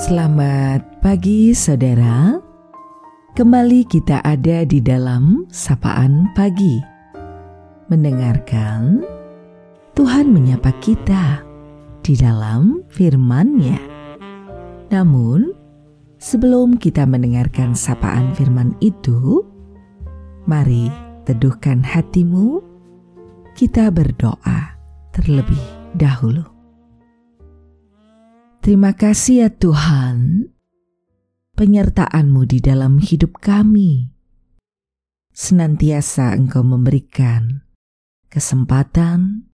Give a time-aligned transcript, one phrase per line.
[0.00, 2.40] Selamat pagi saudara.
[3.36, 6.80] Kembali kita ada di dalam Sapaan Pagi.
[7.92, 9.04] Mendengarkan
[9.92, 11.44] Tuhan menyapa kita
[12.00, 13.76] di dalam firman-Nya.
[14.88, 15.52] Namun
[16.16, 19.44] sebelum kita mendengarkan sapaan firman itu
[20.48, 20.88] Mari
[21.28, 22.64] teduhkan hatimu.
[23.52, 24.80] Kita berdoa
[25.12, 25.60] terlebih
[25.92, 26.59] dahulu
[28.60, 30.52] Terima kasih ya Tuhan,
[31.56, 34.12] penyertaan-Mu di dalam hidup kami.
[35.32, 37.64] Senantiasa Engkau memberikan
[38.28, 39.48] kesempatan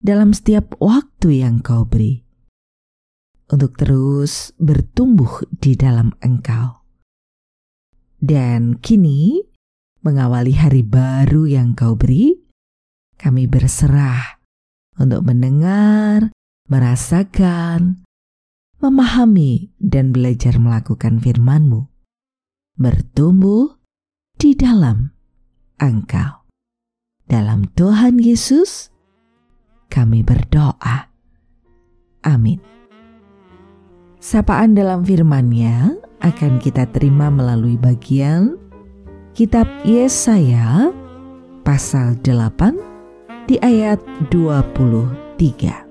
[0.00, 2.24] dalam setiap waktu yang Kau beri
[3.52, 6.80] untuk terus bertumbuh di dalam Engkau.
[8.16, 9.44] Dan kini,
[10.00, 12.32] mengawali hari baru yang Kau beri,
[13.20, 14.40] kami berserah
[14.96, 16.32] untuk mendengar,
[16.72, 18.05] merasakan,
[18.86, 21.90] memahami dan belajar melakukan firman-Mu,
[22.78, 23.82] bertumbuh
[24.38, 25.10] di dalam
[25.82, 26.46] Engkau.
[27.26, 28.94] Dalam Tuhan Yesus,
[29.90, 31.10] kami berdoa.
[32.22, 32.62] Amin.
[34.22, 38.54] Sapaan dalam firman-Nya akan kita terima melalui bagian
[39.34, 40.94] Kitab Yesaya
[41.66, 43.98] pasal 8 di ayat
[44.30, 45.85] 23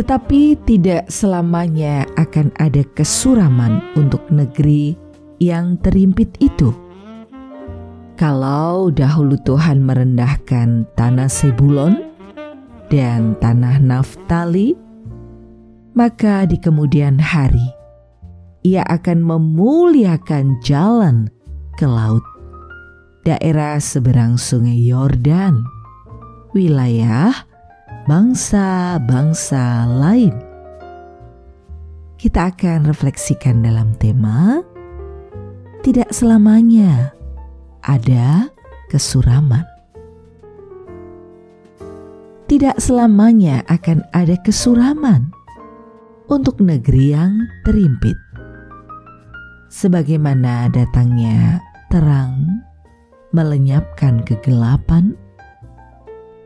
[0.00, 4.96] tetapi tidak selamanya akan ada kesuraman untuk negeri
[5.36, 6.72] yang terimpit itu.
[8.16, 12.00] Kalau dahulu Tuhan merendahkan tanah Sebulon
[12.88, 14.72] dan tanah Naftali,
[15.92, 17.68] maka di kemudian hari
[18.64, 21.28] ia akan memuliakan jalan
[21.76, 22.24] ke laut,
[23.28, 25.60] daerah seberang sungai Yordan,
[26.56, 27.49] wilayah
[28.10, 30.34] bangsa-bangsa lain.
[32.18, 34.58] Kita akan refleksikan dalam tema
[35.86, 37.14] tidak selamanya
[37.86, 38.50] ada
[38.90, 39.62] kesuraman.
[42.50, 45.30] Tidak selamanya akan ada kesuraman
[46.26, 48.18] untuk negeri yang terimpit.
[49.70, 51.62] Sebagaimana datangnya
[51.94, 52.58] terang
[53.30, 55.14] melenyapkan kegelapan,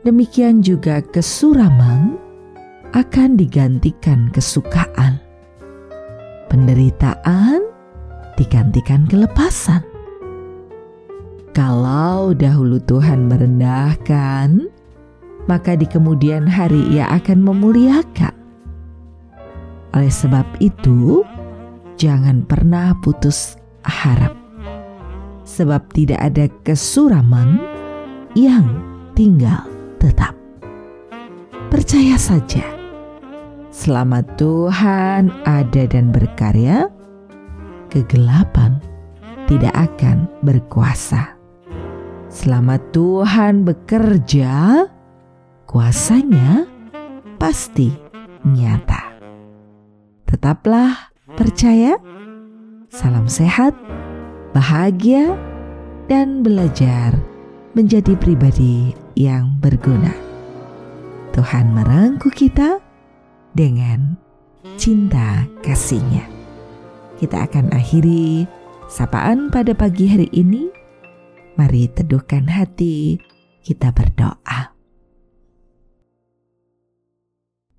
[0.05, 2.21] demikian juga kesuraman
[2.93, 5.19] akan digantikan kesukaan.
[6.53, 7.65] Penderitaan
[8.39, 9.83] digantikan kelepasan.
[11.57, 14.71] Kalau dahulu Tuhan merendahkan,
[15.51, 18.35] maka di kemudian hari Ia akan memuliakan.
[19.95, 21.23] Oleh sebab itu,
[21.95, 23.55] jangan pernah putus
[23.87, 24.35] harap,
[25.47, 27.63] sebab tidak ada kesuraman
[28.35, 28.67] yang
[29.15, 29.74] tinggal
[30.05, 30.37] tetap.
[31.73, 32.61] Percaya saja,
[33.73, 36.93] selama Tuhan ada dan berkarya,
[37.89, 38.85] kegelapan
[39.49, 41.33] tidak akan berkuasa.
[42.29, 44.85] Selama Tuhan bekerja,
[45.65, 46.69] kuasanya
[47.41, 47.97] pasti
[48.45, 49.17] nyata.
[50.29, 51.97] Tetaplah percaya,
[52.93, 53.73] salam sehat,
[54.53, 55.33] bahagia,
[56.11, 57.17] dan belajar
[57.73, 60.15] menjadi pribadi yang berguna.
[61.35, 62.79] Tuhan merangkul kita
[63.55, 64.15] dengan
[64.79, 66.27] cinta kasihnya.
[67.19, 68.47] Kita akan akhiri
[68.87, 70.71] sapaan pada pagi hari ini.
[71.55, 73.19] Mari teduhkan hati,
[73.63, 74.75] kita berdoa.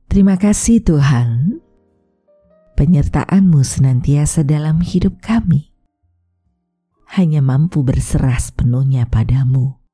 [0.08, 1.60] Terima kasih Tuhan,
[2.80, 5.76] penyertaan-Mu senantiasa dalam hidup kami.
[7.20, 9.85] Hanya mampu berserah sepenuhnya padamu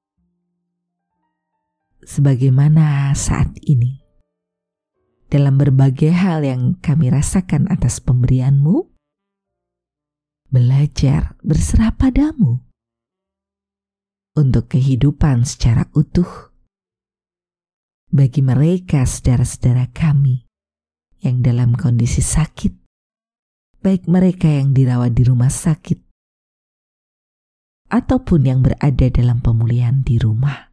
[2.05, 4.01] sebagaimana saat ini.
[5.31, 8.91] Dalam berbagai hal yang kami rasakan atas pemberianmu,
[10.51, 12.59] belajar berserah padamu
[14.35, 16.51] untuk kehidupan secara utuh
[18.11, 20.43] bagi mereka saudara-saudara kami
[21.23, 22.75] yang dalam kondisi sakit,
[23.79, 26.11] baik mereka yang dirawat di rumah sakit
[27.87, 30.70] ataupun yang berada dalam pemulihan di rumah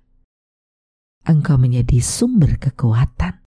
[1.29, 3.45] engkau menjadi sumber kekuatan,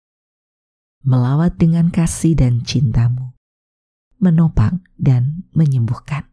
[1.00, 3.32] melawat dengan kasih dan cintamu,
[4.20, 6.28] menopang dan menyembuhkan.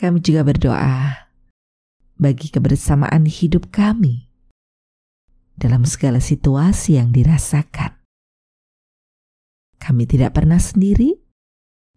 [0.00, 1.28] Kami juga berdoa
[2.16, 4.32] bagi kebersamaan hidup kami
[5.60, 8.00] dalam segala situasi yang dirasakan.
[9.76, 11.20] Kami tidak pernah sendiri,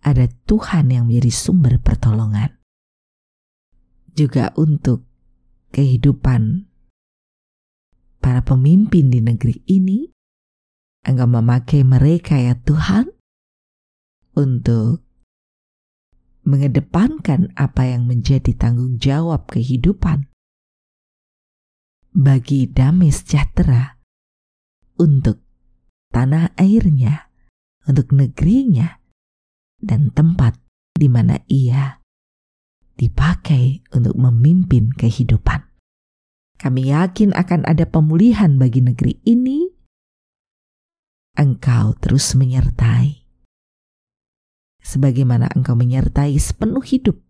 [0.04, 2.60] ada Tuhan yang menjadi sumber pertolongan.
[4.14, 5.08] Juga untuk
[5.74, 6.75] kehidupan
[8.26, 10.10] para pemimpin di negeri ini,
[11.06, 13.14] Engkau memakai mereka ya Tuhan
[14.34, 15.06] untuk
[16.42, 20.26] mengedepankan apa yang menjadi tanggung jawab kehidupan
[22.18, 24.02] bagi damai sejahtera
[24.98, 25.46] untuk
[26.10, 27.30] tanah airnya,
[27.86, 28.98] untuk negerinya,
[29.78, 30.58] dan tempat
[30.98, 32.02] di mana ia
[32.98, 35.75] dipakai untuk memimpin kehidupan.
[36.66, 39.70] Kami yakin akan ada pemulihan bagi negeri ini.
[41.38, 43.22] Engkau terus menyertai.
[44.82, 47.22] Sebagaimana engkau menyertai sepenuh hidup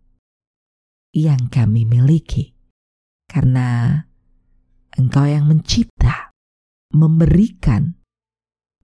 [1.12, 2.56] yang kami miliki.
[3.28, 4.00] Karena
[4.96, 6.32] engkau yang mencipta,
[6.96, 8.00] memberikan,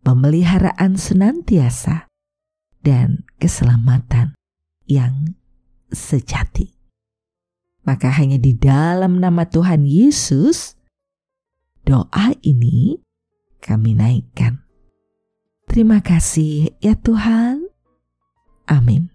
[0.04, 2.12] pemeliharaan senantiasa,
[2.84, 4.36] dan keselamatan
[4.84, 5.32] yang
[5.88, 6.81] sejati.
[7.82, 10.78] Maka hanya di dalam nama Tuhan Yesus,
[11.82, 13.02] doa ini
[13.58, 14.62] kami naikkan.
[15.66, 17.66] Terima kasih ya Tuhan.
[18.70, 19.10] Amin.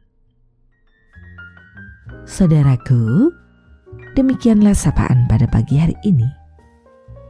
[2.28, 3.31] Saudaraku,
[4.19, 6.28] demikianlah sapaan pada pagi hari ini.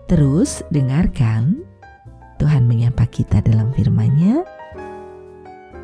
[0.09, 1.61] Terus dengarkan
[2.41, 4.41] Tuhan menyapa kita dalam firman-Nya.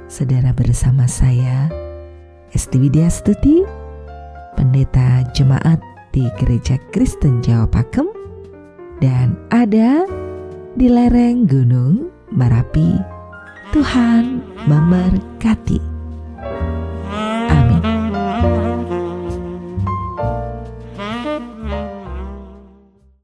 [0.09, 1.69] Saudara bersama saya,
[2.55, 3.82] Esti Widya Stuti,
[4.57, 5.77] pendeta jemaat
[6.13, 8.09] di Gereja Kristen Jawa Pakem,
[9.01, 10.05] dan ada
[10.73, 12.97] di lereng Gunung Merapi.
[13.73, 15.92] Tuhan memberkati.